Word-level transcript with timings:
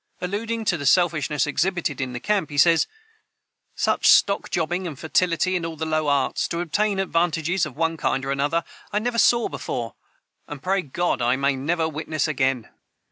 Alluding 0.19 0.65
to 0.65 0.77
the 0.77 0.87
selfishness 0.87 1.45
exhibited 1.45 2.01
in 2.01 2.19
camp, 2.21 2.49
he 2.49 2.57
says: 2.57 2.87
"Such 3.75 4.07
stock 4.09 4.49
jobbing 4.49 4.87
and 4.87 4.97
fertility 4.97 5.55
in 5.55 5.63
all 5.63 5.75
low 5.77 6.07
arts, 6.07 6.47
to 6.47 6.59
obtain 6.59 6.97
advantages 6.97 7.67
of 7.67 7.77
one 7.77 7.97
kind 7.97 8.23
and 8.25 8.31
another, 8.33 8.63
I 8.91 8.97
never 8.97 9.19
saw 9.19 9.47
before, 9.47 9.93
and 10.47 10.59
pray 10.63 10.81
God 10.81 11.21
I 11.21 11.35
may 11.35 11.55
never 11.55 11.87
witness 11.87 12.27
again." 12.27 12.69